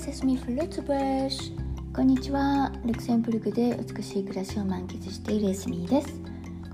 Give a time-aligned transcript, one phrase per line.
[0.00, 2.72] セスミフルーツブラッシュこんにちは。
[2.86, 6.18] ルクセンブルクで美しい暮らしを満喫しているエスミーです。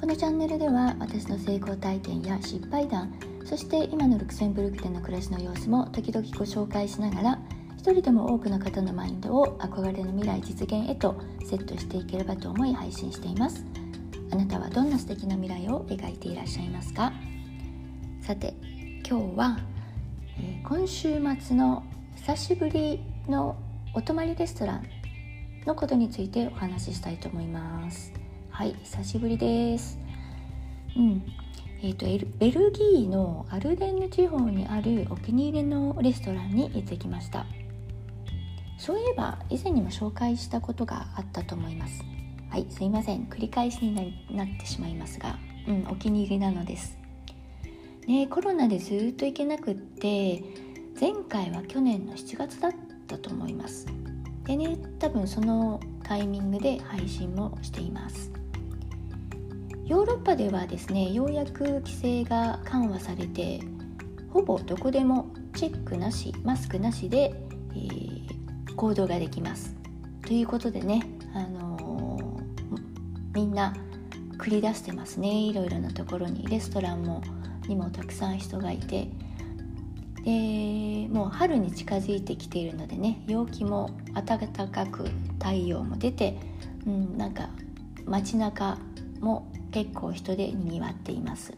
[0.01, 3.13] このチャンネルでは私の成功体験や失敗談
[3.45, 7.39] そして今のルクセンブルクでの暮らしの様子も時々ご紹介しながら
[7.77, 13.67] 一人でも多くの方のマインドを憧れの未来実現へとセットしていければと思い配信しています。
[14.31, 17.13] あなたはどんな素敵な未来を描いていらっしゃいますか？
[18.21, 18.55] さて
[19.05, 19.59] 今日は、
[20.39, 21.83] えー、今週末の
[22.15, 23.57] 久しぶりの
[23.95, 24.87] お泊まりレストラン
[25.67, 28.13] のことについてお話ししたいと思います。
[28.51, 29.99] はい久しぶりです。
[30.97, 31.23] うん。
[31.83, 32.07] えーと、
[32.39, 37.47] ベルギーのアルデンヌ地方にあるお気に入りのレストランに行ってきました。
[38.79, 42.03] そういえば以前にも紹介したことがあったと思います。
[42.49, 43.25] はいすいません。
[43.25, 45.39] 繰り返しになってしまいますが。
[45.67, 46.97] うんお気に入りなのです。
[48.07, 50.45] ねコロナでずっと行けなくって
[50.99, 52.73] 前回は去年の7月だっ
[53.07, 53.87] たと思います。
[54.45, 58.31] でね多分そのタイミングで配信もしています。
[59.85, 63.61] ヨーロッパではですねようやく規制が緩和されて
[64.31, 67.33] ほぼどこでもチェックなしマスクなしで、
[67.71, 69.75] えー、行動ができます。
[70.27, 71.03] ということでね、
[71.35, 73.73] あのー、みんな
[74.39, 75.29] 繰り出してますね。
[75.29, 76.47] いろいろなところに。
[76.47, 77.23] レストランも
[77.69, 79.09] にもたくさん人がいて
[80.27, 85.05] でもう春に近づいてきているのでね陽気も暖かく
[85.39, 86.37] 太陽も出て、
[86.85, 87.49] うん、なんか
[88.05, 88.77] 街中
[89.21, 91.55] も結構人でにぎわっています。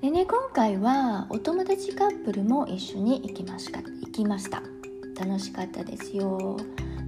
[0.00, 3.78] でね今回はお友達カップルも一緒に行きました。
[3.80, 4.64] 行きました。
[5.16, 6.56] 楽しかったですよ、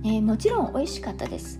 [0.05, 1.58] ね、もちろん美味しかったです。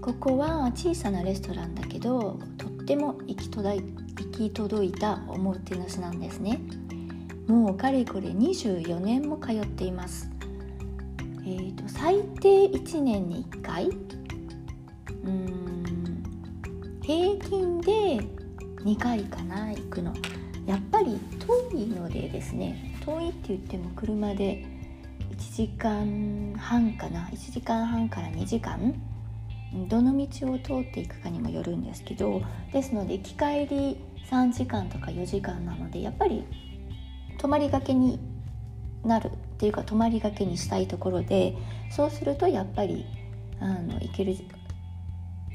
[0.00, 6.60] ここは小さなレストランだけどとっても行き届い行き届いたおもてなしなんですね。
[7.46, 10.30] もうかれこれ24年も通っています。
[11.42, 13.88] えーと、最低1年に1回。
[15.24, 16.22] うん。
[17.02, 18.20] 平均で
[18.84, 20.12] 2回かな行くの。
[20.66, 21.18] やっぱり
[21.72, 24.64] 遠いのでですね遠いって言っても車で
[25.36, 27.22] 1時間半かな。
[27.32, 28.94] 1時間半から2時間。
[29.88, 32.42] どの道を通っていくかにもよるんですけど
[32.72, 33.98] ですので行き帰り
[34.28, 36.44] 3時間とか4時間なのでやっぱり
[37.38, 38.18] 泊まりがけに
[39.04, 41.56] なるっていうか泊まりがけにしたいところで
[41.90, 43.06] そうするとやっぱり
[43.60, 44.36] あの行ける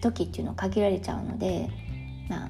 [0.02, 1.70] 時っていうのは限られちゃうので
[2.30, 2.50] まあ、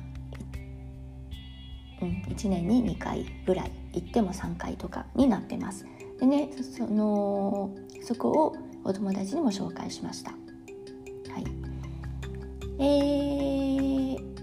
[2.02, 5.86] うん、1年に2回ぐらい行っても3回とかになってます。
[6.20, 10.32] でねそのそこをお友達にも紹介しました。
[10.32, 11.46] はい、
[12.80, 14.35] えー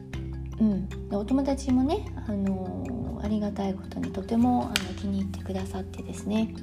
[0.60, 6.54] うん、お友達もね、あの、ありがたいことにとてもあの気に入ってくださってですね、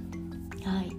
[0.64, 0.92] はい、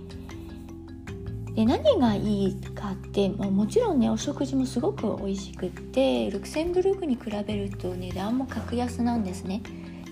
[1.54, 9.62] で何がいいかって、まあ、もちろんねお食事もすごく美味しくってルクセンブルクに比べると値段も格安なんですね。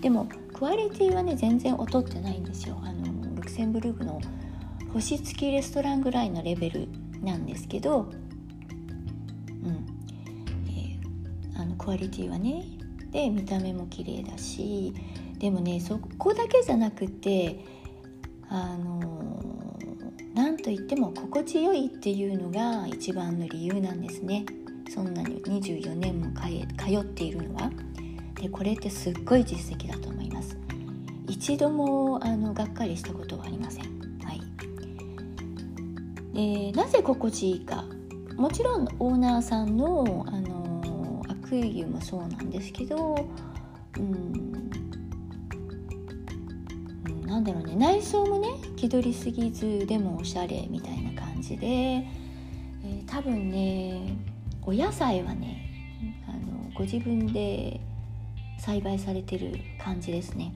[0.02, 2.78] でもクオリティはね全然劣ってないんですよ。
[2.82, 4.20] あのルクセンブルクの
[4.92, 6.88] 星付きレストランぐらいのレベル
[7.22, 9.97] なんですけど、うん、
[11.68, 12.64] のクオリティはね。
[13.10, 14.92] で見た目も綺麗だし。
[15.38, 17.64] でもねそこだけじゃなくて
[18.48, 19.40] あの
[20.34, 24.44] 何と言っても心地よいっていうのが一番の理由なんですね。
[24.92, 26.26] そんなに24年も
[26.76, 27.70] 通っているのは。
[28.40, 30.56] でこれってすっごい実績だと思います。
[31.26, 33.84] 一度もあのがっかりしたことはありません。
[34.24, 34.40] はい。
[36.32, 37.84] でなぜ心地いいか。
[38.36, 40.47] もちろんオーナーさんのあの
[41.48, 43.16] クイユもそうなんですけど
[43.96, 44.70] うん。
[47.26, 47.76] なんだろうね。
[47.76, 54.16] 内装もね気取りすぎずでもおしゃれみたいな感じで、えー、多分ね
[54.62, 55.68] お野菜はね
[56.26, 57.80] あのご自分で
[58.58, 60.54] 栽培されてる感じですね。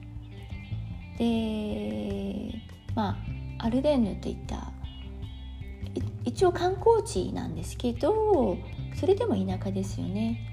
[1.17, 2.59] で
[2.95, 3.17] ま
[3.59, 4.71] あアルデンヌといった
[6.25, 8.57] 一応観光地なんですけど
[8.95, 10.52] それでも田舎ですよね。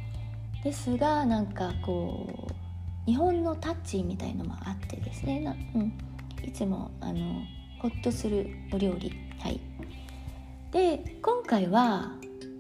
[0.65, 5.93] ですがなんかこう日本のタッチみたいのもあってですねな、うん、
[6.43, 7.43] いつもあの
[7.81, 9.61] ホッとするお料理はい。
[10.73, 12.13] で今回は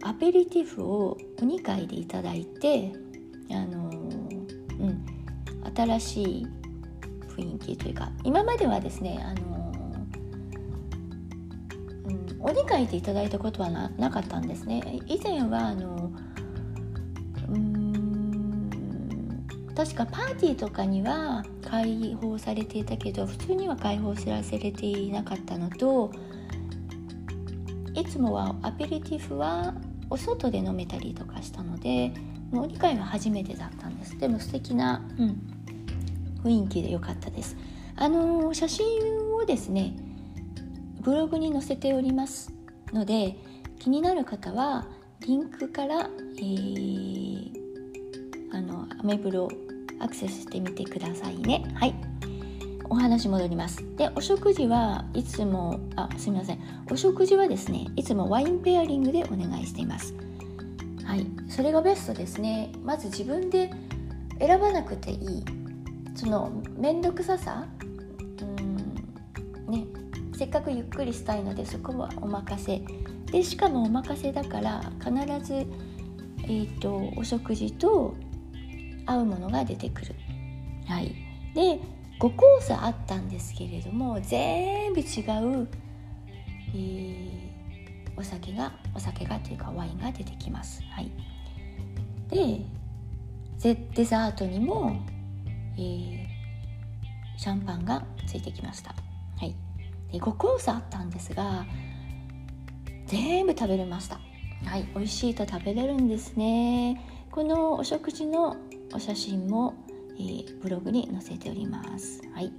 [0.03, 2.93] アペリティフをお2回でいただいて
[3.51, 3.91] あの
[4.81, 5.21] うん。
[5.77, 6.47] 新しい
[7.29, 9.73] 雰囲気というか今まではですねあの、
[12.07, 15.01] うん、お2回でいただいたことはなかったんですね。
[15.07, 16.11] 以前はあの
[19.81, 26.13] 確かパーティーとかには開放されていたけど普通には開放されていなかったのと
[27.95, 29.73] いつもはアペリティフは
[30.11, 32.13] お外で飲めたりとかしたので
[32.51, 34.19] もう2回は初めてだったんです。
[34.19, 35.41] でも素敵な、うん、
[36.45, 37.57] 雰囲気で良かったです。
[37.97, 38.85] あのー、写真
[39.35, 39.95] をですね
[41.01, 42.53] ブログに載せております
[42.93, 43.35] ので
[43.79, 44.87] 気になる方は
[45.21, 47.51] リンクから、えー、
[48.53, 49.49] あのアメブロ
[50.01, 51.65] アクセスしてみてくださいね。
[51.75, 51.95] はい。
[52.89, 53.85] お話戻ります。
[53.97, 56.59] でお食事はいつもあすみません。
[56.91, 60.15] お食事はですねいつもワインペアリングでお願いしています。
[61.05, 61.27] はい。
[61.49, 62.73] それがベストですね。
[62.83, 63.71] まず自分で
[64.39, 65.45] 選ばなくていい
[66.17, 67.67] その面倒くささ
[68.41, 68.77] うん
[69.71, 69.87] ね
[70.37, 72.83] せっかくゆっくりしたいのでそこはお任せ。
[73.31, 75.13] でしかもお任せだから必
[75.47, 75.55] ず、
[76.43, 78.17] えーと、お食事と
[79.11, 80.15] 合うものが出てくる。
[80.87, 81.15] はい、
[81.55, 81.81] で
[82.19, 85.69] 5コースあったんですけれども全部違う、
[86.75, 87.51] えー、
[88.17, 90.83] お酒がお酒がというかワインが出てきます。
[90.91, 91.11] はい、
[92.29, 92.65] で
[93.95, 94.97] デザートにも、
[95.77, 96.27] えー、
[97.37, 98.95] シャンパンがついてきました。
[99.39, 99.55] はい、
[100.13, 101.65] で5コースあったんですが
[103.07, 104.21] 全部食べれました
[104.65, 108.57] はい美味しいと食べれるんですねこのお食事の
[108.93, 109.75] お写真も、
[110.19, 112.21] えー、ブログに載せております。
[112.35, 112.53] はい。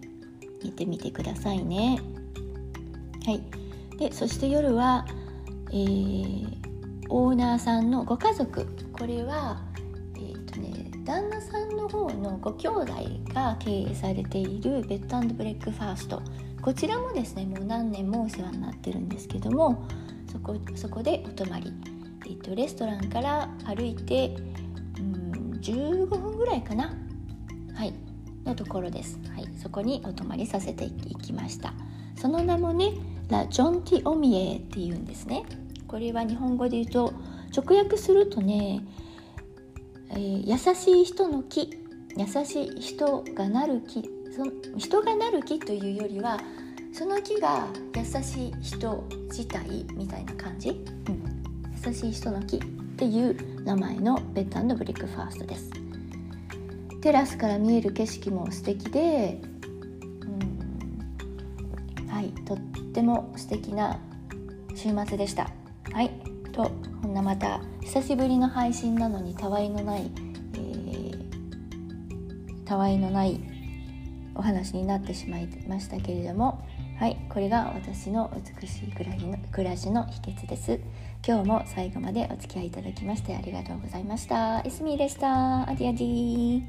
[0.64, 2.00] 見てみてくださいね。
[3.26, 3.44] はい。
[3.98, 5.06] でそして夜は、
[5.72, 6.58] えー、
[7.10, 8.66] オーナーさんのご家族。
[8.94, 9.62] これは
[10.16, 12.94] えっ、ー、とね旦那さんの方のご兄弟
[13.34, 16.22] が経営されているベッドブレックファースト。
[16.62, 19.86] こちらもですねもう何年もお世話になってるんですけども
[20.32, 21.74] そこそこでお泊まり、
[22.32, 24.36] えーと、レストランから歩いて
[24.98, 26.94] うん15分ぐらいかな。
[27.74, 27.94] はい。
[28.46, 31.74] のところです、はい、そこにお泊まりさせていきました。
[32.16, 32.94] その名もね
[33.30, 35.44] ラ・ジョンティ・オミエっていうんですね。
[35.88, 37.14] これは日本語で言うと
[37.56, 38.82] 直訳するとね、
[40.12, 41.70] えー、優しい人の木
[42.18, 46.38] 優しい人がなる木その人がなる木というよりは
[46.94, 51.21] その木が優しい人自体みたいな感じ、うん、
[51.84, 52.60] 優しい人の木っ
[52.96, 55.72] ていう名前のベッドブリックファーストです。
[57.02, 59.42] テラスから見える景色も素敵で、
[61.98, 62.58] うん、はいとっ
[62.94, 64.00] ても素敵な
[64.76, 65.50] 週末でした。
[65.92, 66.12] はい
[66.52, 66.70] と
[67.02, 70.12] こんなまた久しぶりの配信なのにたわいのない、
[70.54, 73.42] えー、たわいのない
[74.36, 76.64] お話になってしまいましたけれども
[77.02, 78.32] はいこれが私の
[78.62, 80.80] 美しい暮らしの暮らしの秘訣です。
[81.26, 84.62] 今日も最後までお付き合いいただきましてありがとうございました。
[84.64, 85.68] エスミーでした。
[85.68, 86.62] アディアディ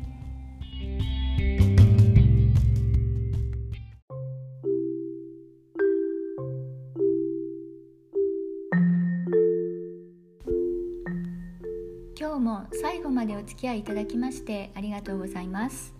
[12.18, 15.94] 今日も最後までお付き合いいただきましてありがとうございます。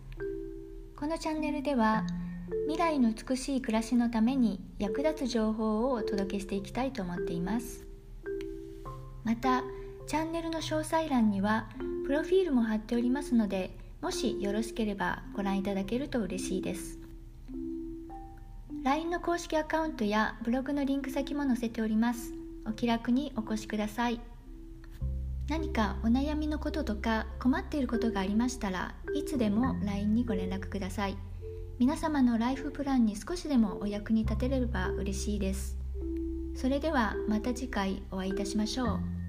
[0.96, 2.06] このチャンネルでは
[2.66, 7.86] 未来の美しい暮らしのために役立つ情報をお届けしていきたいと思っています。
[9.24, 9.62] また
[10.06, 11.68] チャンネルの詳細欄には
[12.06, 16.98] プロフィールも貼っておりますのでもしよろしければご覧いただけると嬉しいです。
[18.84, 22.32] LINE の公式アカウントやブログのリンク先も載せております。
[22.66, 24.20] お気楽にお越しください。
[25.48, 31.16] 何かお悩みのこととか困っていることがありましたらいつでも LINE にご連絡ください。
[31.82, 35.76] 皆様のライフプランに少しでもお役に立てれば嬉しいです。
[36.54, 39.21] それではまた次回お会いいたしましょう。